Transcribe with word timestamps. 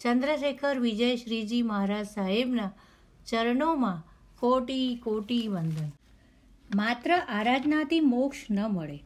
ચંદ્રશેખર 0.00 0.78
વિજય 0.78 1.16
શ્રીજી 1.16 1.62
મહારાજ 1.62 2.06
સાહેબના 2.06 2.72
ચરણોમાં 3.26 4.02
કોટી 4.38 4.96
કોટી 4.96 5.48
વંદન. 5.48 5.90
માત્ર 6.74 7.16
આરાધનાથી 7.16 8.00
મોક્ષ 8.00 8.38
ન 8.50 8.66
મળે. 8.66 9.02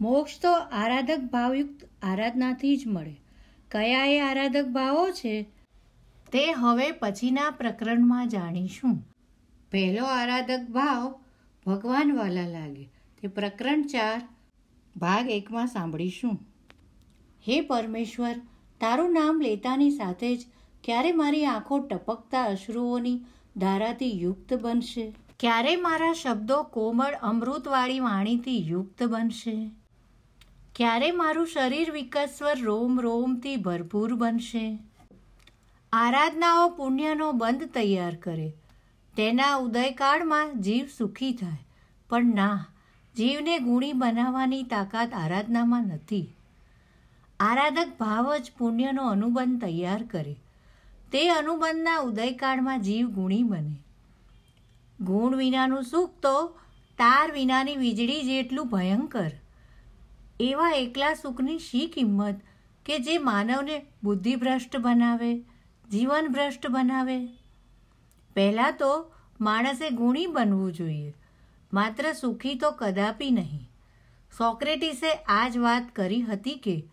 મોક્ષ 0.00 0.40
તો 0.40 0.52
આરાધક 0.52 1.18
ભાવયુક્ત 1.18 1.88
આરાધનાથી 2.02 2.76
જ 2.76 2.86
મળે. 2.86 3.16
કયા 3.70 4.06
એ 4.06 4.20
આરાધક 4.20 4.64
ભાવો 4.64 5.10
છે? 5.10 5.42
તે 6.32 6.52
હવે 6.52 6.90
પછીના 6.90 7.50
પ્રકરણમાં 7.50 8.28
જાણીશું. 8.28 9.08
પહેલો 9.70 10.04
આરાધક 10.04 10.60
ભાવ 10.70 11.20
ભગવાન 11.66 12.12
વાલા 12.16 12.48
લાગે. 12.48 12.84
તે 13.22 13.28
પ્રકરણ 13.28 13.82
ચાર, 13.82 14.28
ભાગ 14.96 15.30
એકમાં 15.30 15.66
સાંભળીશું. 15.66 16.38
હે 17.48 17.60
પરમેશ્વર 17.60 18.34
તારું 18.80 19.12
નામ 19.12 19.40
લેતાની 19.40 19.90
સાથે 19.90 20.36
જ 20.36 20.46
ક્યારે 20.84 21.12
મારી 21.12 21.46
આંખો 21.46 21.78
ટપકતા 21.78 22.44
અશ્રુઓની 22.44 23.20
ધારાથી 23.56 24.22
યુક્ત 24.22 24.54
બનશે? 24.54 25.12
ક્યારે 25.40 25.76
મારા 25.76 26.12
શબ્દો 26.12 26.62
કોમળ 26.62 27.14
અમૃતવાળી 27.22 28.00
વાણીથી 28.00 28.68
યુક્ત 28.68 29.02
બનશે? 29.02 29.70
ક્યારે 30.74 31.10
મારું 31.10 31.46
શરીર 31.46 31.90
વિકસ્વર 31.90 32.58
રોમ 32.60 33.00
રોમથી 33.00 33.56
ભરપૂર 33.56 34.14
બનશે? 34.14 34.78
આરાધનાઓ 35.92 36.68
પુણ્યનો 36.68 37.32
બંધ 37.32 37.64
તૈયાર 37.64 38.14
કરે. 38.14 38.52
તેના 39.16 39.56
ઉદયકાળમાં 39.56 40.60
જીવ 40.60 40.88
સુખી 40.98 41.32
થાય. 41.32 41.66
પણ 42.08 42.34
ના, 42.34 42.66
જીવને 43.16 43.58
ગુણી 43.58 43.92
બનાવવાની 43.92 44.62
તાકાત 44.62 45.12
આરાધનામાં 45.14 45.82
નથી. 45.82 46.34
આરાધક 47.40 47.92
ભાવ 48.00 48.36
જ 48.36 48.52
પુણ્યનો 48.58 49.06
અનુબંધ 49.06 49.60
તૈયાર 49.60 50.02
કરે. 50.02 50.34
તે 51.12 51.28
અનુબંધના 51.30 51.98
ઉદયકાળમાં 51.98 52.82
જીવ 52.82 53.06
ગુણી 53.06 53.42
બને. 53.42 53.76
ગુણ 55.00 55.36
વિનાનું 55.36 55.82
સુખ 55.82 56.20
તો 56.22 56.48
તાર 56.98 57.32
વિનાની 57.32 57.76
વીજળી 57.76 58.22
જેટલું 58.22 58.68
ભયંકર. 58.68 59.30
એવા 60.40 60.70
એકલા 60.70 61.14
સુખની 61.14 61.58
શી 61.58 61.86
કિંમત 61.86 62.40
કે 62.86 62.98
જે 62.98 63.18
માનવને 63.18 63.86
બુદ્ધિભ્રષ્ટ 64.04 64.76
બનાવે 64.76 65.40
જીવન 65.90 66.26
ભ્રષ્ટ 66.28 66.66
બનાવે? 66.66 67.26
પહેલાં 68.36 68.72
તો 68.72 69.12
માણસે 69.40 69.90
ગુણી 69.90 70.26
બનવું 70.26 70.72
જોઈએ. 70.72 71.14
માત્ર 71.72 72.12
સુખી 72.12 72.54
તો 72.54 72.70
કદાપી 72.70 73.30
નહીં. 73.30 73.68
સોક્રેટિસે 74.38 75.12
આ 75.12 75.48
જ 75.48 75.58
વાત 75.58 75.96
કરી 75.96 76.22
હતી 76.22 76.56
કે 76.56 76.84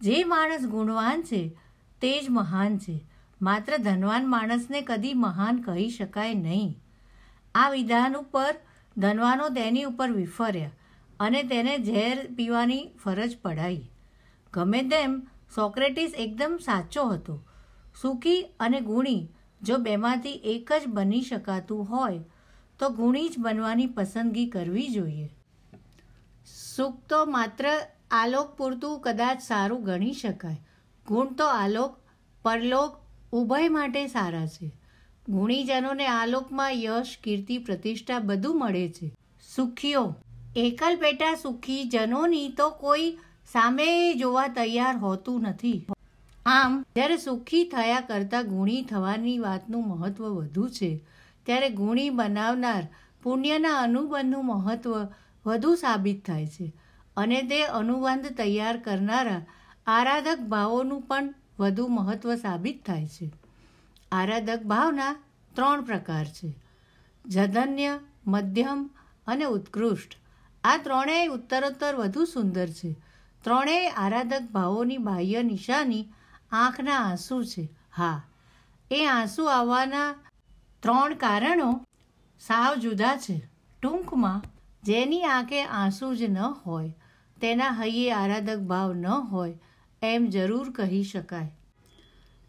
જે 0.00 0.24
માણસ 0.24 0.66
ગુણવાન 0.66 1.22
છે, 1.22 1.56
તે 2.00 2.20
જ 2.20 2.28
મહાન 2.28 2.78
છે. 2.78 3.04
માત્ર 3.42 3.76
ધનવાન 3.76 4.28
માણસને 4.28 4.80
કદી 4.82 5.14
મહાન 5.14 5.60
કહી 5.60 5.90
શકાય 5.90 6.34
નહીં. 6.34 6.78
આ 7.54 7.70
વિધાન 7.70 8.16
ઉપર 8.16 8.54
ધનવાનો 8.96 9.48
તેની 9.48 9.84
ઉપર 9.84 10.10
વિફર્યા 10.10 10.70
અને 11.20 11.42
તેને 11.42 11.78
ઝેર 11.78 12.26
પીવાની 12.36 12.88
ફરજ 13.04 13.36
પડાઈ. 13.42 13.90
ગમે 14.52 14.82
તેમ 14.82 15.22
સોક્રેટિસ 15.54 16.14
એકદમ 16.18 16.58
સાચો 16.64 17.04
હતો. 17.04 17.44
સુખી 18.02 18.42
અને 18.60 18.80
ગુણી 18.80 19.28
જો 19.62 19.76
બેમાંથી 19.76 20.30
એક 20.30 20.72
જ 20.72 20.86
બની 20.86 21.22
શકાતું 21.22 21.84
હોય, 21.84 22.20
તો 22.78 22.88
ગુણી 22.88 23.28
જ 23.28 23.34
બનવાની 23.38 23.86
પસંદગી 23.86 24.46
કરવી 24.46 24.88
જોઈએ. 24.88 25.28
સુખ 26.76 27.02
તો 27.08 27.24
માત્ર 27.24 27.64
આલોક 28.10 28.56
પૂરતું 28.56 29.00
કદાચ 29.00 29.40
સારું 29.42 29.84
ગણી 29.84 30.12
શકાય. 30.12 30.56
ગુણ 31.06 31.26
તો 31.26 31.46
આલોક, 31.46 31.96
પરલોક, 32.42 32.96
ઉભય 33.32 33.68
માટે 33.68 34.06
સારા 34.06 34.46
છે. 34.46 34.72
ગુણીજનોને 35.28 36.06
આલોકમાં 36.06 36.72
યશ, 36.72 37.18
કીર્તિ, 37.24 37.58
પ્રતિષ્ઠા 37.58 38.18
બધું 38.18 38.58
મળે 38.58 38.88
છે. 38.88 39.14
સુખીઓ. 39.56 40.14
એકલ 40.56 40.96
પેટા 40.96 41.34
સુખી, 41.34 41.84
જનોની 41.84 42.48
તો 42.48 42.70
કોઈ 42.70 43.18
સામે 43.52 44.14
જોવા 44.14 44.46
તૈયાર 44.46 44.96
હોતું 44.96 45.40
નથી. 45.40 45.86
આમ, 46.46 46.84
જ્યારે 46.94 47.16
સુખી 47.16 47.64
થયા 47.64 48.00
કરતાં 48.00 48.48
ગુણી 48.48 48.82
થવાની 48.82 49.38
વાતનું 49.38 49.88
મહત્ત્વ 49.88 50.24
વધુ 50.24 50.68
છે, 50.68 51.04
ત્યારે 51.46 51.68
ગુણી 51.68 52.10
બનાવનાર 52.10 52.88
પુણ્યના 53.22 53.76
અનુબંધનું 53.76 54.46
મહત્ત્વ 54.46 54.96
વધુ 55.46 55.74
સાબિત 55.74 56.26
થાય 56.26 56.46
છે. 56.46 56.72
અને 57.20 57.42
તે 57.42 57.60
અનુબંધ 57.62 58.26
તૈયાર 58.36 58.76
કરનારા 58.76 59.42
આરાધક 59.86 60.38
ભાવોનું 60.38 61.02
પણ 61.02 61.34
વધુ 61.58 61.88
મહત્ત્વ 61.88 62.34
સાબિત 62.34 62.86
થાય 62.86 63.06
છે. 63.06 63.26
આરાધક 64.12 64.62
ભાવના 64.62 65.12
ત્રણ 65.54 65.82
પ્રકાર 65.82 66.26
છે. 66.26 66.50
જધન્ય, 67.24 67.92
મધ્યમ 68.26 68.90
અને 69.26 69.44
ઉત્કૃષ્ટ. 69.44 70.16
આ 70.64 70.76
ત્રણેય 70.76 71.28
ઉત્તરોત્તર 71.28 71.94
વધુ 71.94 72.24
સુંદર 72.24 72.68
છે. 72.68 72.90
ત્રણેય 73.44 73.88
આરાધક 73.88 74.42
ભાવોની 74.52 74.98
બાહ્ય 74.98 75.42
નિશાની 75.42 76.08
આંખના 76.52 76.98
આંસુ 76.98 77.44
છે. 77.44 77.64
હા, 77.96 78.22
એ 78.90 79.06
આંસુ 79.06 79.44
આવવાના 79.44 80.14
ત્રણ 80.82 81.14
કારણો 81.14 81.70
સાવ 82.40 82.74
જુદા 82.74 83.16
છે. 83.16 83.36
ટૂંકમાં, 83.82 84.42
જેની 84.82 85.24
આંખે 85.24 85.60
આંસુ 85.64 86.14
જ 86.14 86.22
ન 86.22 86.38
હોય 86.38 86.92
તેના 87.40 87.70
હૈયે 87.70 88.12
આરાધક 88.12 88.58
ભાવ 88.58 88.94
ન 88.94 89.06
હોય, 89.06 89.58
એમ 90.02 90.26
જરૂર 90.26 90.70
કહી 90.70 91.02
શકાય. 91.02 91.56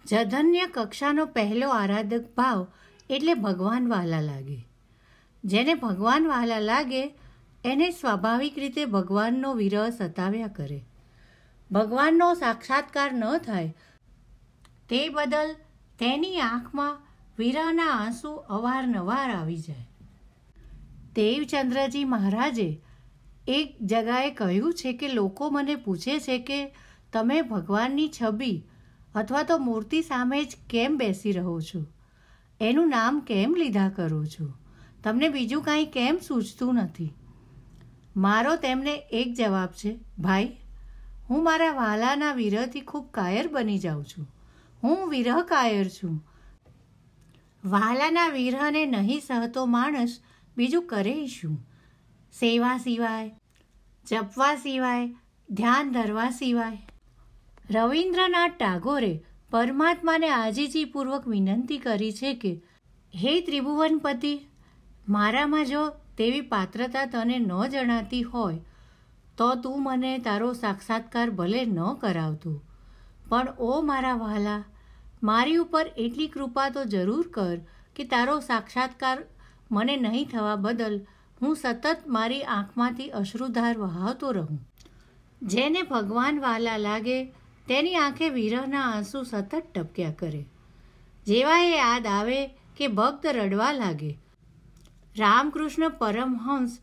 જધન્ય 0.05 0.67
કક્ષાનો 0.73 1.25
પહેલો 1.25 1.69
આરાધક 1.69 2.35
ભાવ 2.35 2.67
એટલે 3.09 3.33
ભગવાન 3.33 3.89
વહાલા 3.89 4.21
લાગે. 4.21 4.67
જેને 5.43 5.73
ભગવાન 5.73 6.27
વહાલા 6.27 6.59
લાગે, 6.59 7.13
એને 7.65 7.89
સ્વાભાવિક 7.91 8.57
રીતે 8.57 8.85
ભગવાનનો 8.85 9.53
વિરહ 9.53 9.89
સતાવ્યા 9.89 10.47
કરે. 10.47 10.85
ભગવાનનો 11.71 12.33
સાક્ષાત્કાર 12.33 13.13
ન 13.13 13.37
થાય, 13.37 13.75
તે 14.89 15.09
બદલ 15.09 15.55
તેની 15.99 16.39
આંખમાં 16.39 17.01
વીરાના 17.39 17.87
આંસુ 17.87 18.31
અવારનવાર 18.31 19.31
આવી 19.31 19.57
જાય. 19.57 19.87
દેવચંદ્રજી 21.15 22.03
મહારાજે 22.03 22.81
એક 23.47 23.77
જગાએ 23.81 24.31
કહ્યું 24.31 24.73
છે 24.73 24.93
કે 24.93 25.07
લોકો 25.07 25.49
મને 25.49 25.75
પૂછે 25.75 26.19
છે 26.19 26.39
કે 26.39 26.75
તમે 27.13 27.41
ભગવાનની 27.41 28.09
છબી 28.21 28.63
અથવા 29.15 29.43
તો 29.43 29.57
મૂર્તિ 29.57 30.01
સામે 30.01 30.43
જ 30.43 30.57
કેમ 30.69 30.97
બેસી 30.97 31.31
રહો 31.31 31.61
છો? 31.61 31.85
એનું 32.61 32.89
નામ 32.89 33.19
કેમ 33.19 33.55
લીધા 33.57 33.89
કરો 33.89 34.25
છો? 34.25 34.53
તમને 35.03 35.29
બીજું 35.29 35.63
કાંઈ 35.63 35.85
કેમ 35.85 36.17
સૂચતું 36.27 36.75
નથી? 36.75 37.13
મારો 38.17 38.55
તેમને 38.55 38.93
એક 38.95 39.33
જવાબ 39.33 39.69
છે, 39.69 39.99
ભાઈ, 40.19 40.57
હું 41.29 41.43
મારા 41.43 41.71
વાલાના 41.71 42.33
વિરહથી 42.33 42.81
ખૂબ 42.81 43.11
કાયર 43.11 43.47
બની 43.47 43.79
જાઉં 43.79 44.05
છું. 44.05 44.27
હું 44.83 45.09
વિરહ 45.09 45.41
કાયર 45.41 45.89
છું. 45.89 46.25
વાલાના 47.65 48.27
વિરહને 48.27 48.85
નહીં 48.85 49.21
સહતો 49.27 49.65
માણસ 49.65 50.19
બીજું 50.57 50.83
કરે 50.83 51.27
શું? 51.27 51.67
સેવા 52.33 52.77
સિવાય 52.77 53.40
જપવા 54.05 54.55
સિવાય, 54.55 55.09
ધ્યાન 55.49 55.91
ધરવા 55.91 56.29
સિવાય. 56.29 56.87
રવિન્દ્રનાથ 57.71 58.51
ટાગોરે 58.59 59.23
પરમાત્માને 59.51 60.29
આજીજીપૂર્વક 60.29 61.27
વિનંતી 61.27 61.77
કરી 61.77 62.13
છે 62.13 62.33
કે, 62.33 62.51
હે 63.15 63.41
ત્રિભુવનપતિ, 63.41 64.39
મારામાં 65.09 65.65
જો 65.65 65.89
તેવી 66.17 66.41
પાત્રતા 66.41 67.05
તને 67.05 67.39
ન 67.39 67.67
જણાતી 67.67 68.23
હોય, 68.23 68.57
તો 69.37 69.55
તું 69.55 69.83
મને 69.83 70.19
તારો 70.19 70.53
સાક્ષાત્કાર 70.53 71.29
ભલે 71.29 71.65
ન 71.65 71.79
કરાવતું. 71.93 72.61
પણ 73.29 73.47
ઓ 73.59 73.81
મારા 73.81 74.13
વહાલા, 74.13 74.63
મારી 75.23 75.55
ઉપર 75.55 75.85
એટલી 75.97 76.27
કૃપા 76.27 76.69
તો 76.69 76.83
જરૂર 76.83 77.27
કર 77.27 77.57
કે 77.95 78.03
તારો 78.03 78.39
સાક્ષાત્કાર 78.39 79.17
મને 79.71 79.97
નહીં 79.97 80.29
થવા 80.31 80.55
બદલ 80.55 81.05
હું 81.41 81.55
સતત 81.55 81.97
મારી 82.07 82.43
આંખમાંથી 82.43 83.09
અશ્રુધાર 83.09 83.77
વહાવતો 83.77 84.31
રહું. 84.31 84.59
જેને 85.41 85.81
ભગવાન 85.81 86.39
વાલા 86.39 86.77
લાગે, 86.77 87.25
તેની 87.67 87.95
આંખે 87.95 88.29
વિરહના 88.29 88.81
આંસુ 88.81 89.23
સતત 89.23 89.63
ટપક્યા 89.75 90.11
કરે. 90.11 90.45
જેવા 91.25 91.59
એ 91.59 91.77
યાદ 91.77 92.07
આવે 92.07 92.47
કે 92.47 92.87
ભક્ત 92.87 93.25
રડવા 93.25 93.71
લાગે. 93.71 94.17
રામકૃષ્ણ 95.17 95.89
પરમહંસ, 95.89 96.79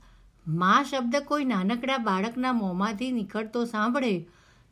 મા 0.46 0.82
શબ્દ 0.82 1.16
કોઈ 1.16 1.44
નાનકડા 1.44 1.98
બાળકના 1.98 2.52
મોંમાંથી 2.52 3.12
નીકળતો 3.12 3.64
સાંભળે, 3.64 4.28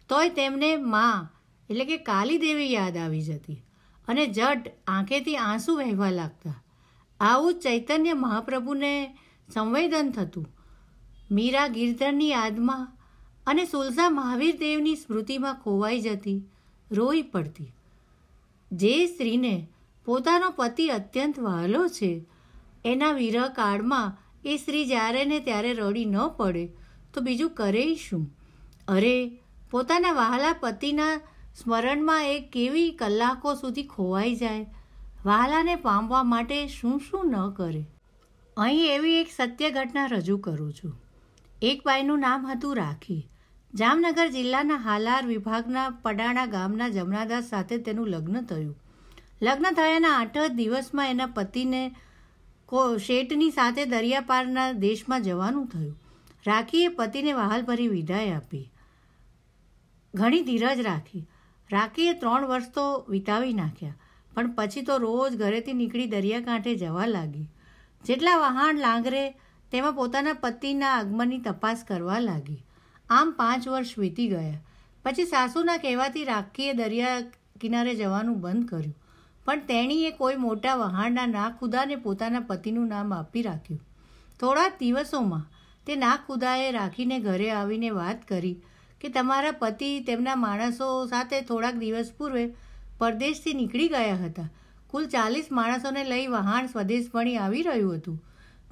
તોય 0.08 0.28
તેમને 0.28 0.76
મા, 0.76 1.30
એટલે 1.70 1.84
કે 1.84 1.96
કાલી 1.96 2.38
દેવી 2.38 2.72
યાદ 2.72 2.96
આવી 2.96 3.22
જતી 3.22 3.62
અને 4.08 4.26
જટ 4.26 4.72
આંખેથી 4.86 5.36
આંસુ 5.36 5.76
વહેવા 5.76 6.10
લાગતા. 6.10 6.64
આવું 7.20 7.54
ચૈતન્ય 7.54 8.12
મહાપ્રભુને 8.12 9.18
સંવેદન 9.54 10.12
થતું. 10.16 10.46
મીરા 11.30 11.68
ગિરધરની 11.68 12.30
યાદમાં 12.30 12.92
અને 13.46 13.64
સુલઝા 13.64 14.10
મહાવીર 14.10 14.56
દેવની 14.56 14.96
સ્મૃતિમાં 14.96 15.54
ખોવાઈ 15.54 16.00
જતી, 16.00 16.42
રોઈ 16.90 17.22
પડતી. 17.22 17.72
જે 18.72 19.06
સ્ત્રીને 19.06 19.68
પોતાનો 20.04 20.50
પતિ 20.50 20.88
અત્યંત 20.88 21.38
વહાલો 21.38 21.88
છે, 21.88 22.24
એના 22.84 23.12
વિરહ 23.12 23.48
કાળમાં 23.48 24.16
એ 24.44 24.56
સ્ત્રી 24.56 24.86
જ્યારે 24.86 25.24
ને 25.24 25.40
ત્યારે 25.40 25.74
રડી 25.74 26.04
ન 26.04 26.28
પડે, 26.36 26.66
તો 27.14 27.20
બીજું 27.20 27.50
કરે 27.50 27.94
શું? 27.94 28.36
અરે, 28.88 29.38
પોતાના 29.70 30.12
વહાલા 30.12 30.52
પતિના 30.60 31.16
સ્મરણમાં 31.62 32.24
એ 32.24 32.40
કેવી 32.40 32.90
કલાકો 32.90 33.54
સુધી 33.54 33.82
ખોવાઈ 33.82 34.34
જાય? 34.34 34.66
વહાલાને 35.24 35.76
પામવા 35.76 36.22
માટે 36.22 36.66
શું 36.66 37.00
શું 37.00 37.26
ન 37.26 37.50
કરે? 37.50 37.84
અહીં 38.56 38.90
એવી 38.90 39.16
એક 39.22 39.30
સત્ય 39.32 39.68
ઘટના 39.70 40.10
રજૂ 40.10 40.38
કરું 40.44 40.72
છું. 40.72 40.92
એક 41.62 41.82
બાઈનું 41.86 42.22
નામ 42.24 42.44
હતું 42.50 42.78
રાખી. 42.78 43.22
જામનગર 43.74 44.26
જિલ્લાના 44.36 44.78
હાલાર 44.84 45.22
વિભાગના 45.30 45.86
પડાણા 46.04 46.46
ગામના 46.54 46.88
જમનાદાસ 46.94 47.50
સાથે 47.52 47.76
તેનું 47.86 48.08
લગ્ન 48.12 48.46
થયું. 48.50 48.74
લગ્ન 49.42 49.76
થયાના 49.78 50.12
આઠ 50.20 50.38
જ 50.38 50.48
દિવસમાં 50.60 51.10
એના 51.14 51.34
પતિને 51.36 51.82
કો 52.68 52.84
શેઠની 53.06 53.52
સાથે 53.58 53.82
દરિયાપારના 53.90 54.68
દેશમાં 54.84 55.26
જવાનું 55.26 55.66
થયું. 55.68 55.94
રાખીએ 56.46 56.94
પતિને 57.00 57.32
વહાલભરી 57.40 57.88
વિદાય 57.88 58.38
આપી. 58.38 58.64
ઘણી 60.14 60.46
ધીરજ 60.48 60.80
રાખી. 60.88 61.22
રાખીએ 61.70 62.14
ત્રણ 62.14 62.48
વર્ષ 62.50 62.72
તો 62.72 62.86
વિતાવી 63.08 63.54
નાખ્યા, 63.60 64.00
પણ 64.32 64.56
પછી 64.56 64.86
તો 64.88 64.98
રોજ 64.98 65.36
ઘરેથી 65.36 65.76
નીકળી 65.82 66.08
દરિયાકાંઠે 66.14 66.74
જવા 66.76 67.10
લાગી. 67.12 67.46
જેટલા 68.06 68.36
વહાણ 68.36 68.78
લાંગરે, 68.78 69.34
તેમાં 69.72 69.94
પોતાના 69.94 70.32
પતિના 70.32 70.88
આગમનની 70.88 71.38
તપાસ 71.38 71.84
કરવા 71.88 72.18
લાગી. 72.18 72.64
આમ 73.10 73.32
પાંચ 73.32 73.68
વર્ષ 73.68 73.98
વીતી 73.98 74.28
ગયા. 74.28 74.60
પછી 75.04 75.24
સાસુના 75.24 75.76
કહેવાથી 75.76 76.24
રાખીએ 76.24 76.72
દરિયા 76.72 77.20
કિનારે 77.60 77.94
જવાનું 77.94 78.40
બંધ 78.40 78.68
કર્યું. 78.68 78.94
પણ 79.44 79.58
તેણીએ 79.58 80.10
કોઈ 80.10 80.36
મોટા 80.36 80.74
વહાણના 80.74 81.26
નાખુદાને 81.26 81.96
પોતાના 81.96 82.40
પતિનું 82.40 82.88
નામ 82.88 83.12
આપી 83.14 83.42
રાખ્યું. 83.42 83.80
થોડા 84.40 84.68
દિવસોમાં 84.68 85.44
તે 85.86 85.96
નાખુદાએ 85.96 86.70
રાખીને 86.70 87.18
ઘરે 87.18 87.50
આવીને 87.50 87.90
વાત 87.90 88.26
કરી 88.28 88.62
કે 89.00 89.08
તમારા 89.08 89.50
પતિ 89.50 90.00
તેમના 90.00 90.34
માણસો 90.34 91.06
સાથે 91.06 91.40
થોડાક 91.40 91.74
દિવસ 91.74 92.12
પૂર્વે 92.18 92.46
પરદેશથી 92.98 93.54
નીકળી 93.54 93.88
ગયા 93.88 94.14
હતા. 94.14 94.48
કુલ 94.90 95.06
ચાલીસ 95.06 95.52
માણસોને 95.52 96.04
લઈ 96.04 96.26
વહાણ 96.26 96.66
સ્વદેશપણી 96.66 97.36
આવી 97.36 97.62
રહ્યું 97.62 97.96
હતું. 97.96 98.22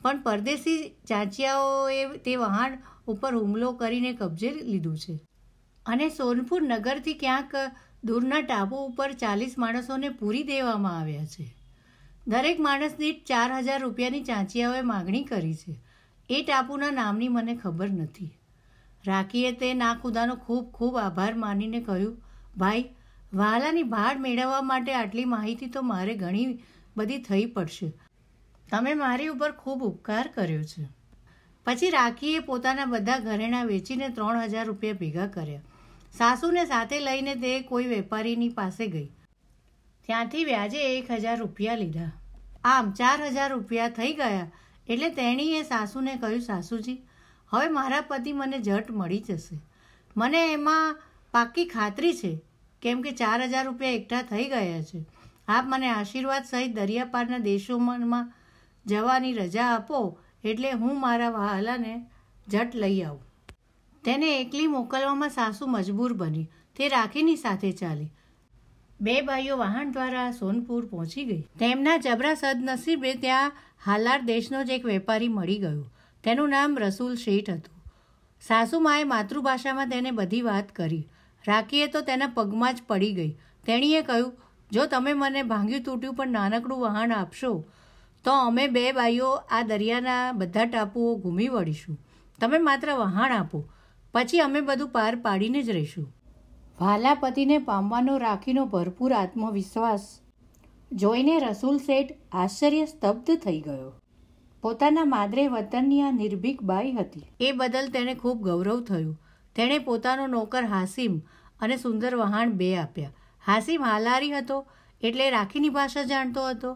પણ 0.03 0.23
પરદેશી 0.23 0.89
ચાંચિયાઓએ 1.09 2.19
તે 2.19 2.37
વહાણ 2.37 2.79
ઉપર 3.07 3.35
હુમલો 3.35 3.73
કરીને 3.73 4.13
કબજે 4.13 4.51
લીધું 4.51 4.99
છે. 4.99 5.21
અને 5.87 6.09
સોનપુર 6.09 6.63
નગરથી 6.63 7.15
ક્યાંક 7.15 7.53
દૂરના 8.05 8.41
ટાપુ 8.41 8.77
ઉપર 8.77 9.13
ચાલીસ 9.13 9.59
માણસોને 9.59 10.09
પૂરી 10.09 10.43
દેવામાં 10.43 10.99
આવ્યા 11.01 11.25
છે. 11.25 11.47
દરેક 12.27 12.61
માણસ 12.61 12.95
દીઠ 12.99 13.25
ચાર 13.27 13.53
હજાર 13.53 13.81
રૂપિયાની 13.81 14.21
ચાંચિયાઓએ 14.21 14.81
માગણી 14.81 15.25
કરી 15.25 15.55
છે. 15.55 15.81
એ 16.31 16.43
ટાપુના 16.43 16.91
નામની 16.91 17.29
મને 17.29 17.55
ખબર 17.57 17.91
નથી. 17.91 18.31
રાખીએ 19.07 19.53
તે 19.53 19.75
નાખુદાનો 19.75 20.35
ખૂબ 20.35 20.71
ખૂબ 20.73 20.97
આભાર 20.97 21.35
માનીને 21.35 21.81
કહ્યું, 21.81 22.23
ભાઈ 22.57 22.85
વહાલાની 23.35 23.83
ભાડ 23.83 24.21
મેળવવા 24.21 24.63
માટે 24.63 24.95
આટલી 24.95 25.25
માહિતી 25.25 25.67
તો 25.67 25.83
મારે 25.83 26.15
ઘણી 26.15 26.59
બધી 26.97 27.19
થઈ 27.19 27.45
પડશે. 27.45 27.93
તમે 28.71 28.95
મારી 28.95 29.29
ઉપર 29.29 29.53
ખૂબ 29.53 29.83
ઉપકાર 29.83 30.29
કર્યો 30.35 30.63
છે. 30.63 30.89
પછી 31.65 31.91
રાખીએ 31.91 32.39
પોતાના 32.39 32.85
બધા 32.85 33.19
ઘરેણાં 33.19 33.67
વેચીને 33.67 34.09
ત્રણ 34.09 34.43
હજાર 34.43 34.67
રૂપિયા 34.67 34.93
ભેગા 34.93 35.27
કર્યા. 35.27 35.61
સાસુને 36.19 36.65
સાથે 36.65 37.01
લઈને 37.01 37.35
તે 37.35 37.61
કોઈ 37.61 37.85
વેપારીની 37.85 38.49
પાસે 38.49 38.87
ગઈ. 38.87 39.07
ત્યાંથી 40.07 40.45
વ્યાજે 40.45 40.99
એક 40.99 41.11
હજાર 41.11 41.39
રૂપિયા 41.39 41.75
લીધા. 41.75 42.13
આમ 42.65 42.91
ચાર 42.91 43.27
હજાર 43.27 43.51
રૂપિયા 43.51 43.89
થઈ 43.89 44.13
ગયા 44.13 44.51
એટલે 44.89 45.09
તેણીએ 45.09 45.63
સાસુને 45.63 46.17
કહ્યું, 46.17 46.41
સાસુજી, 46.41 46.99
હવે 47.49 47.69
મારા 47.69 48.01
પતિ 48.01 48.33
મને 48.33 48.59
જટ 48.59 48.91
મળી 48.91 49.21
જશે. 49.21 49.61
મને 50.17 50.53
એમાં 50.53 50.99
પાક્કી 51.33 51.65
ખાતરી 51.65 52.15
છે. 52.15 52.54
કેમ 52.85 53.03
કે 53.03 53.13
ચાર 53.13 53.43
હજાર 53.43 53.65
રૂપિયા 53.65 53.91
એકઠા 53.91 54.23
થઈ 54.23 54.49
ગયા 54.49 54.83
છે. 54.83 55.05
આપ 55.49 55.65
મને 55.67 55.89
આશીર્વાદ 55.89 56.45
સહિત 56.45 56.75
દરિયાપારના 56.75 57.39
દેશોમાં 57.39 58.33
જવાની 58.87 59.33
રજા 59.33 59.67
આપો 59.67 60.19
એટલે 60.45 60.73
હું 60.73 61.01
મારા 61.01 61.31
વહાલાને 61.31 61.95
જટ 62.49 62.75
લઈ 62.75 63.03
આવું. 63.03 63.23
તેને 64.05 64.41
એકલી 64.41 64.67
મોકલવામાં 64.67 65.31
સાસુ 65.31 65.67
મજબૂર 65.67 66.13
બની. 66.13 66.47
તે 66.77 66.89
રાખીની 66.89 67.37
સાથે 67.37 67.73
ચાલી. 67.73 68.11
બે 69.01 69.21
ભાઈઓ 69.23 69.57
વાહન 69.57 69.93
દ્વારા 69.93 70.31
સોનપુર 70.31 70.87
પહોંચી 70.87 71.25
ગઈ. 71.25 71.41
તેમના 71.41 71.97
જબરા 71.97 72.35
સદનસીબે 72.35 73.15
ત્યાં 73.15 73.53
હાલાર 73.87 74.21
દેશનો 74.23 74.65
જ 74.65 74.71
એક 74.71 74.85
વેપારી 74.85 75.29
મળી 75.29 75.59
ગયો. 75.59 75.91
તેનું 76.25 76.49
નામ 76.49 76.79
રસૂલ 76.79 77.15
શેઠ 77.15 77.51
હતું. 77.51 77.85
સાસુમાએ 78.41 79.05
માતૃભાષામાં 79.05 79.89
તેને 79.89 80.11
બધી 80.11 80.43
વાત 80.43 80.73
કરી. 80.73 81.09
રાખીએ 81.49 81.87
તો 81.87 82.01
તેના 82.01 82.27
પગમાં 82.27 82.75
જ 82.75 82.83
પડી 82.87 83.13
ગઈ. 83.13 83.37
તેણીએ 83.67 84.03
કહ્યું, 84.03 84.33
જો 84.73 84.87
તમે 84.87 85.13
મને 85.13 85.43
ભાંગ્યું 85.43 85.83
તૂટ્યું 85.83 86.15
પણ 86.15 86.29
નાનકડું 86.29 86.81
વહાણ 86.81 87.13
આપશો, 87.13 87.65
તો 88.25 88.33
અમે 88.33 88.67
બે 88.67 88.93
બાઈઓ 88.93 89.31
આ 89.51 89.63
દરિયાના 89.63 90.33
બધા 90.33 90.65
ટાપુઓ 90.65 91.17
ઘૂમી 91.17 91.49
વળીશું. 91.49 91.99
તમે 92.41 92.59
માત્ર 92.59 92.95
વહાણ 92.95 93.33
આપો, 93.33 93.65
પછી 94.15 94.41
અમે 94.41 94.61
બધું 94.61 94.89
પાર 94.89 95.17
પાડીને 95.17 95.63
જ 95.63 95.71
રહીશું. 95.71 96.13
ભાલા 96.79 97.15
પતિને 97.15 97.59
પામવાનો 97.59 98.19
રાખીનો 98.19 98.67
ભરપૂર 98.67 99.13
આત્મવિશ્વાસ 99.13 100.07
જોઈને 100.93 101.39
રસૂલ 101.39 101.79
શેઠ 101.79 102.17
આશ્ચર્ય 102.33 102.87
સ્તબ્ધ 102.87 103.37
થઈ 103.37 103.61
ગયો. 103.61 103.93
પોતાના 104.63 105.05
માદરે 105.05 105.47
વતનની 105.49 106.03
આ 106.03 106.11
નિર્ભીક 106.11 106.63
બાઈ 106.63 106.93
હતી. 106.93 107.27
એ 107.41 107.53
બદલ 107.53 107.89
તેને 107.89 108.15
ખૂબ 108.15 108.43
ગૌરવ 108.43 108.81
થયું. 108.81 109.19
તેણે 109.57 109.79
પોતાનો 109.89 110.27
નોકર 110.35 110.65
હાસિમ 110.73 111.19
અને 111.61 111.77
સુંદર 111.77 112.13
વહાણ 112.23 112.57
બે 112.61 112.71
આપ્યા. 112.77 113.15
હાસિમ 113.43 113.87
હાલારી 113.89 114.33
હતો 114.33 114.59
એટલે 115.03 115.31
રાખીની 115.31 115.75
ભાષા 115.79 116.07
જાણતો 116.13 116.47
હતો 116.49 116.71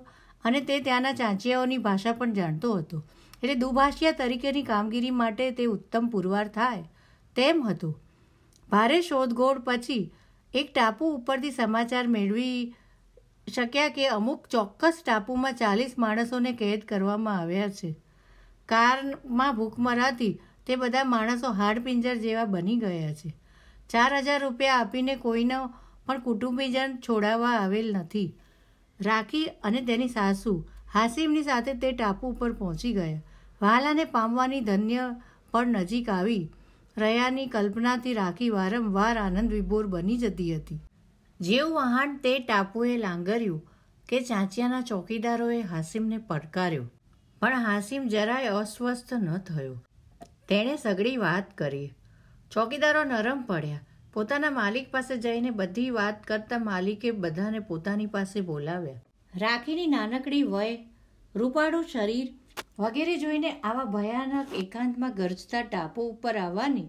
અને 0.44 0.60
તે 0.60 0.80
ત્યાંના 0.80 1.16
ચાંચિયાઓની 1.20 1.78
ભાષા 1.86 2.18
પણ 2.18 2.32
જાણતો 2.32 2.74
હતો. 2.74 2.98
એટલે 3.42 3.54
દુભાષિયા 3.54 4.18
તરીકેની 4.20 4.66
કામગીરી 4.70 5.14
માટે 5.20 5.50
તે 5.58 5.66
ઉત્તમ 5.74 6.10
પુરવાર 6.12 6.48
થાય 6.48 6.84
તેમ 7.36 7.62
હતું. 7.68 7.94
ભારે 8.68 8.98
શોધખોળ 9.02 9.62
પછી 9.66 10.04
એક 10.54 10.74
ટાપુ 10.74 11.14
ઉપરથી 11.14 11.52
સમાચાર 11.52 12.06
મેળવી 12.08 12.58
શક્યા 13.48 13.94
કે 13.96 14.08
અમુક 14.16 14.46
ચોક્કસ 14.52 14.98
ટાપુમાં 15.02 15.58
ચાલીસ 15.60 15.94
માણસોને 16.04 16.52
કેદ 16.52 16.84
કરવામાં 16.84 17.40
આવ્યા 17.42 17.72
છે. 17.78 17.90
કારમાં 18.68 19.56
ભૂખમરાથી 19.56 20.34
તે 20.68 20.76
બધા 20.76 21.04
માણસો 21.04 21.52
હાડપિંજર 21.52 22.16
જેવા 22.16 22.44
બની 22.44 22.76
ગયા 22.76 23.14
છે. 23.14 23.34
ચાર 23.90 24.16
હજાર 24.16 24.40
રૂપિયા 24.40 24.74
આપીને 24.74 25.16
કોઈનો 25.16 25.60
પણ 26.06 26.20
કુટુંબીજન 26.20 26.96
છોડાવવા 26.96 27.50
આવેલ 27.50 27.92
નથી. 27.92 28.38
રાખી 29.00 29.46
અને 29.46 29.80
તેની 29.80 30.08
સાસુ 30.08 30.68
હાસિમની 30.94 31.42
સાથે 31.42 31.74
તે 31.74 31.92
ટાપુ 31.92 32.28
ઉપર 32.28 32.52
પહોંચી 32.52 32.92
ગયા. 32.92 33.22
વાલાને 33.62 34.04
પામવાની 34.04 34.60
ધન્ય 34.60 35.16
પણ 35.50 35.66
નજીક 35.66 36.08
આવી 36.08 36.52
રહ્યાની 36.96 37.46
કલ્પનાથી 37.46 38.14
રાખી 38.14 38.50
વારંવાર 38.50 39.18
આનંદ 39.18 39.52
વિભોર 39.52 39.86
બની 39.86 40.18
જતી 40.18 40.56
હતી. 40.56 40.80
જેવું 41.40 41.74
વહાણ 41.74 42.16
તે 42.16 42.38
ટાપુએ 42.38 42.96
લાંગર્યું 42.96 43.68
કે 44.08 44.20
ચાંચિયાના 44.20 44.80
ચોકીદારોએ 44.80 45.60
હાસિમને 45.62 46.18
પડકાર્યો. 46.18 46.84
પણ 47.40 47.54
હાસિમ 47.54 48.08
જરાય 48.08 48.46
અસ્વસ્થ 48.46 49.14
ન 49.14 49.36
થયો. 49.38 49.82
તેણે 50.48 50.76
સઘળી 50.76 51.16
વાત 51.16 51.56
કરી. 51.58 51.94
ચોકીદારો 52.50 53.04
નરમ 53.04 53.42
પડ્યા. 53.42 53.80
પોતાના 54.12 54.50
માલિક 54.50 54.90
પાસે 54.90 55.16
જઈને 55.16 55.50
બધી 55.50 55.90
વાત 55.90 56.24
કરતા 56.24 56.58
માલિકે 56.58 57.10
બધાને 57.10 57.58
પોતાની 57.58 58.06
પાસે 58.06 58.40
બોલાવ્યા. 58.40 59.02
રાખીની 59.38 59.86
નાનકડી 59.86 60.42
વય, 60.42 60.76
રૂપાળું 61.34 61.84
શરીર 61.84 62.28
વગેરે 62.78 63.16
જોઈને 63.16 63.52
આવા 63.60 63.84
ભયાનક 63.84 64.54
એકાંતમાં 64.54 65.14
ગરજતા 65.14 65.62
ટાપુ 65.62 66.08
ઉપર 66.08 66.36
આવવાની 66.36 66.88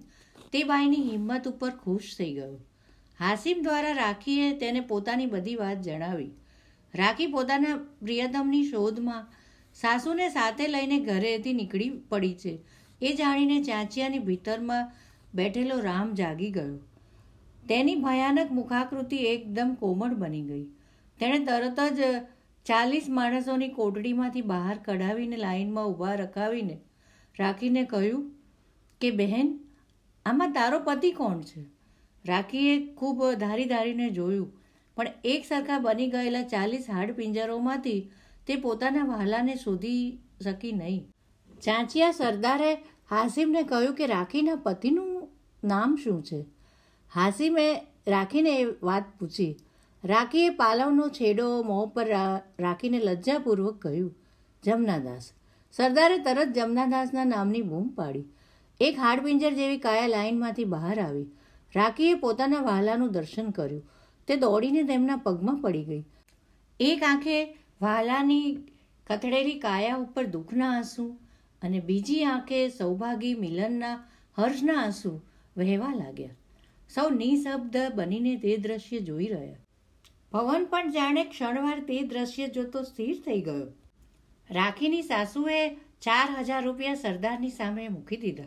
તે 0.54 0.64
બાઈની 0.64 1.04
હિંમત 1.12 1.48
ઉપર 1.48 1.70
ખુશ 1.70 2.16
થઈ 2.18 2.34
ગયો. 2.34 2.58
હાસિમ 3.20 3.62
દ્વારા 3.62 3.92
રાખીએ 3.92 4.52
તેને 4.56 4.80
પોતાની 4.80 5.26
બધી 5.26 5.56
વાત 5.56 5.82
જણાવી. 5.82 6.32
રાખી 6.96 7.28
પોતાના 7.28 7.78
પ્રિયતમની 7.78 8.64
શોધમાં 8.64 9.32
સાસુને 9.74 10.30
સાથે 10.30 10.68
લઈને 10.68 11.00
ઘરેથી 11.00 11.54
નીકળી 11.54 11.90
પડી 11.90 12.34
છે. 12.34 12.60
એ 13.02 13.14
જાણીને 13.14 13.64
ચાંચિયાની 13.64 14.20
ભીતરમાં 14.20 14.92
બેઠેલો 15.36 15.80
રામ 15.80 16.14
જાગી 16.14 16.52
ગયો. 16.52 16.78
તેની 17.70 17.96
ભયાનક 17.96 18.52
મુખાકૃતિ 18.52 19.18
એકદમ 19.28 19.74
કોમળ 19.74 20.14
બની 20.16 20.42
ગઈ. 20.42 20.66
તેણે 21.20 21.40
તરત 21.46 21.80
જ 21.98 22.12
ચાલીસ 22.66 23.10
માણસોની 23.10 23.68
કોટડીમાંથી 23.70 24.42
બહાર 24.42 24.78
કઢાવીને 24.86 25.38
લાઈનમાં 25.38 25.86
ઊભા 25.86 26.16
રખાવીને 26.16 26.78
રાખીને 27.40 27.84
કહ્યું 27.84 28.24
કે, 29.02 29.12
બહેન, 29.12 29.52
આમાં 30.26 30.52
તારો 30.52 30.80
પતિ 30.80 31.12
કોણ 31.12 31.42
છે? 31.42 31.64
રાખીએ 32.26 32.74
ખૂબ 32.94 33.24
ધારી 33.40 33.66
ધારીને 33.66 34.10
જોયું, 34.10 34.50
પણ 34.98 35.08
એક 35.24 35.46
સરખા 35.46 35.80
બની 35.80 36.08
ગયેલા 36.08 36.42
ચાલીસ 36.44 36.90
હાડ 36.90 37.12
પિંજરોમાંથી 37.12 38.02
તે 38.48 38.56
પોતાના 38.56 39.04
વહાલાને 39.04 39.56
શોધી 39.56 40.04
શકી 40.44 40.72
નહીં. 40.72 41.02
ચાંચિયા 41.64 42.12
સરદારે 42.12 42.74
હાસિમને 43.10 43.64
કહ્યું 43.64 43.96
કે 43.96 44.08
રાખીના 44.08 44.56
પતિનું 44.56 45.28
નામ 45.64 45.96
શું 46.04 46.24
છે? 46.24 46.46
હાસિમે 47.16 47.82
રાખીને 48.08 48.60
એ 48.60 48.66
વાત 48.84 49.04
પૂછી. 49.20 49.56
રાખીએ 50.04 50.50
પાલવનો 50.50 51.10
છેડો 51.10 51.64
મોં 51.64 51.90
પર 51.90 52.08
રાખીને 52.60 53.00
લજ્જાપૂર્વક 53.00 53.82
કહ્યું, 53.82 54.16
જમનાદાસ. 54.64 55.32
સરદારે 55.72 56.18
તરત 56.18 56.48
જમનાદાસના 56.48 57.26
નામની 57.26 57.62
બૂમ 57.62 57.88
પાડી. 57.88 58.26
એક 58.80 59.00
હાડપિંજર 59.00 59.54
જેવી 59.54 59.78
કાયા 59.78 60.08
લાઈનમાંથી 60.08 60.64
બહાર 60.66 61.00
આવી. 61.00 61.28
રાખીએ 61.76 62.14
પોતાના 62.14 62.60
વહાલાનું 62.60 63.12
દર્શન 63.12 63.50
કર્યું. 63.50 63.90
તે 64.28 64.36
દોડીને 64.36 64.84
તેમના 64.84 65.16
પગમાં 65.16 65.58
પડી 65.58 65.84
ગઈ. 65.84 66.04
એક 66.80 67.04
આંખે 67.04 67.58
વાલાની 67.82 68.58
કથળેલી 69.08 69.60
કાયા 69.60 69.96
ઉપર 69.96 70.26
દુઃખના 70.26 70.70
આંસુ 70.70 71.18
અને 71.62 71.80
બીજી 71.80 72.24
આંખે 72.24 72.70
સૌભાગી 72.70 73.34
મિલનના 73.34 73.96
હર્ષના 74.38 74.74
આંસુ 74.74 75.22
વહેવા 75.58 75.94
લાગ્યા. 75.96 76.30
સૌ 76.90 77.10
નિશબ્દ 77.10 77.78
બનીને 77.96 78.36
તે 78.36 78.58
દ્રશ્ય 78.58 79.00
જોઈ 79.00 79.26
રહ્યા. 79.26 79.56
પવન 80.32 80.66
પણ 80.66 80.92
જાણે 80.92 81.24
ક્ષણવાર 81.24 81.80
તે 81.80 82.02
દ્રશ્ય 82.02 82.48
જોતો 82.48 82.84
સ્થિર 82.84 83.22
થઈ 83.26 83.42
ગયો. 83.42 83.68
રાખીની 84.52 85.02
સાસુએ 85.02 85.70
ચાર 86.02 86.30
હજાર 86.40 86.64
રૂપિયા 86.64 86.94
સરદારની 86.94 87.50
સામે 87.50 87.88
મૂકી 87.88 88.18
દીધા. 88.18 88.44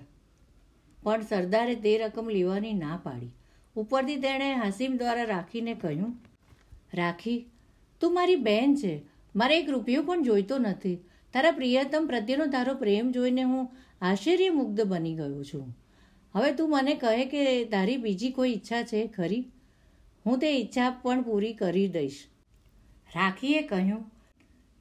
પણ 1.03 1.23
સરદારે 1.23 1.75
તે 1.75 1.99
રકમ 1.99 2.29
લેવાની 2.29 2.73
ના 2.73 3.01
પાડી. 3.03 3.33
ઉપરથી 3.77 4.17
તેણે 4.17 4.55
હસીમ 4.55 4.97
દ્વારા 4.97 5.25
રાખીને 5.25 5.75
કહ્યું, 5.75 6.13
રાખી, 6.95 7.47
તું 8.01 8.15
મારી 8.15 8.37
બહેન 8.37 8.75
છે. 8.75 9.03
મારે 9.37 9.59
એક 9.59 9.71
રૂપિયો 9.71 10.03
પણ 10.03 10.23
જોઈતો 10.23 10.59
નથી. 10.59 10.99
તારા 11.35 11.51
પ્રિયતમ 11.51 12.07
પ્રત્યેનો 12.07 12.47
તારો 12.47 12.75
પ્રેમ 12.75 13.11
જોઈને 13.11 13.43
હું 13.43 13.69
આશ્ચર્યમુગ્ધ 14.01 14.81
બની 14.81 15.15
ગયો 15.15 15.45
છું. 15.45 15.79
હવે 16.35 16.53
તું 16.53 16.71
મને 16.71 16.95
કહે 16.95 17.25
કે 17.25 17.65
તારી 17.65 17.97
બીજી 17.97 18.31
કોઈ 18.31 18.51
ઈચ્છા 18.51 18.83
છે 18.83 19.07
ખરી? 19.07 19.53
હું 20.27 20.39
તે 20.39 20.61
ઈચ્છા 20.61 20.91
પણ 20.91 21.23
પૂરી 21.23 21.53
કરી 21.53 21.89
દઈશ. 21.89 22.27
રાખીએ 23.17 23.63
કહ્યું, 23.63 24.13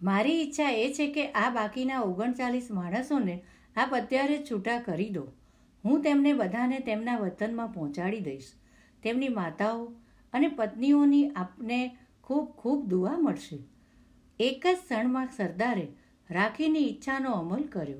મારી 0.01 0.41
ઈચ્છા 0.41 0.69
એ 0.69 0.93
છે 0.93 1.07
કે 1.11 1.31
આ 1.31 1.49
બાકીના 1.49 2.01
ઓગણચાલીસ 2.01 2.71
માણસોને 2.71 3.43
આપ 3.75 3.93
અત્યારે 3.93 4.37
છૂટા 4.51 4.79
કરી 4.79 5.09
દો. 5.09 5.25
હું 5.85 6.01
તેમને 6.01 6.33
બધાને 6.33 6.79
તેમના 6.79 7.17
વતનમાં 7.17 7.73
પહોંચાડી 7.73 8.19
દઈશ. 8.19 8.51
તેમની 9.03 9.29
માતાઓ 9.29 9.85
અને 10.33 10.47
પત્નીઓની 10.47 11.29
આપને 11.29 11.97
ખૂબ 12.23 12.47
ખૂબ 12.57 12.85
દુઆ 12.85 13.17
મળશે. 13.17 13.59
એક 14.39 14.67
જ 14.67 14.77
ક્ષણમાં 14.77 15.27
સરદારે 15.37 15.87
રાખીની 16.31 16.89
ઈચ્છાનો 16.89 17.31
અમલ 17.31 17.63
કર્યો. 17.63 17.97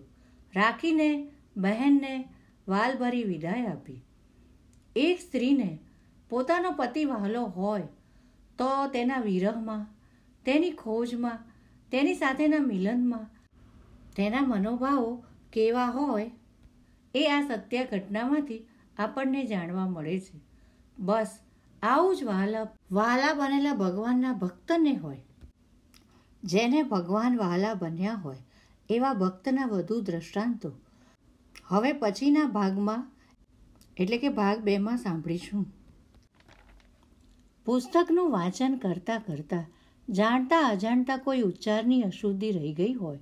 રાખીને 0.55 1.31
બહેનને 1.57 2.29
વાલભરી 2.67 3.23
વિદાય 3.23 3.65
આપી. 3.65 4.05
એક 4.95 5.19
સ્ત્રીને 5.19 5.79
પોતાનો 6.29 6.71
પતિ 6.71 7.05
વહાલો 7.05 7.43
હોય 7.43 7.81
તો 8.57 8.88
તેના 8.88 9.19
વિરહમાં, 9.19 9.88
તેની 10.45 10.71
ખોજમાં, 10.71 11.39
તેની 11.91 12.13
સાથેના 12.13 12.59
મિલનમાં 12.59 13.27
તેના 14.15 14.41
મનોભાવો 14.41 15.23
કેવા 15.53 15.85
હોય 15.85 16.31
એ 17.15 17.27
આ 17.27 17.41
સત્ય 17.47 17.85
ઘટનામાંથી 17.85 18.67
આપણને 18.97 19.45
જાણવા 19.45 19.85
મળે 19.85 20.19
છે. 20.19 20.39
બસ 21.00 21.39
આવું 21.83 22.15
જ 22.15 22.23
વહાલા 22.23 22.67
વહાલા 22.91 23.33
બનેલા 23.33 23.73
ભગવાનના 23.73 24.33
ભક્તને 24.33 24.93
હોય. 24.95 25.21
જેને 26.43 26.83
ભગવાન 26.83 27.38
વહાલા 27.38 27.74
બન્યા 27.74 28.13
હોય, 28.13 28.38
એવા 28.89 29.13
ભક્તના 29.13 29.65
વધુ 29.65 30.01
દ્રષ્ટાંતો. 30.01 30.71
હવે 31.65 31.93
પછીના 31.93 32.45
ભાગમાં, 32.45 33.12
એટલે 33.98 34.17
કે 34.17 34.29
ભાગ 34.29 34.60
બેમાં 34.60 34.98
સાંભળીશું. 34.98 35.65
પુસ્તકનું 37.65 38.31
વાંચન 38.31 38.77
કરતાં 38.77 39.21
કરતાં, 39.27 39.65
જાણતા 40.10 40.60
અજાણતા 40.60 41.17
કોઈ 41.17 41.41
ઉચ્ચારની 41.41 42.01
અશુદ્ધિ 42.01 42.51
રહી 42.51 42.74
ગઈ 42.74 42.93
હોય, 42.93 43.19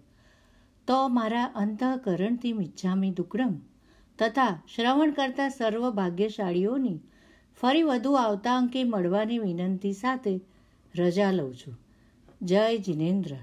તો 0.88 1.08
મારા 1.08 1.46
અંતઃકરણથી 1.46 2.54
મિચ્છામી 2.54 3.12
દુકડમ, 3.12 3.54
તથા 4.20 4.62
શ્રવણ 4.76 5.12
કરતા 5.12 5.50
સર્વ 5.50 5.92
ભાગ્યશાળીઓની 5.92 7.00
ફરી 7.62 7.84
વધુ 7.84 8.14
આવતા 8.14 8.58
અંકે 8.58 8.84
મળવાની 8.84 9.40
વિનંતી 9.40 9.94
સાથે 9.94 10.42
રજા 10.96 11.32
લઉં 11.32 11.56
છું. 11.56 11.89
જય 12.42 12.78
જિનેન્દ્ર. 12.78 13.36